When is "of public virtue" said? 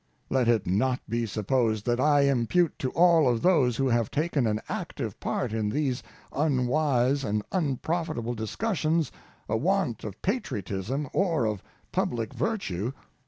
11.45-12.93